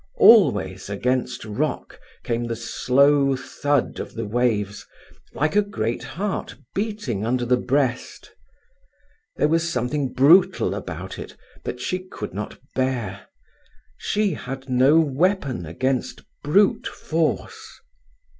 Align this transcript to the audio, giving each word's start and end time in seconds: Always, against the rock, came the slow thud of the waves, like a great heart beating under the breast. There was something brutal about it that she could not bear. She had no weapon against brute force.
Always, 0.17 0.89
against 0.89 1.43
the 1.43 1.51
rock, 1.51 1.99
came 2.23 2.45
the 2.47 2.55
slow 2.55 3.35
thud 3.35 3.99
of 3.99 4.15
the 4.15 4.25
waves, 4.25 4.87
like 5.33 5.55
a 5.55 5.61
great 5.61 6.01
heart 6.01 6.55
beating 6.73 7.23
under 7.23 7.45
the 7.45 7.55
breast. 7.55 8.31
There 9.35 9.47
was 9.47 9.69
something 9.71 10.11
brutal 10.11 10.73
about 10.73 11.19
it 11.19 11.37
that 11.65 11.79
she 11.79 11.99
could 11.99 12.33
not 12.33 12.59
bear. 12.73 13.27
She 13.95 14.33
had 14.33 14.67
no 14.67 14.99
weapon 14.99 15.67
against 15.67 16.23
brute 16.43 16.87
force. 16.87 17.79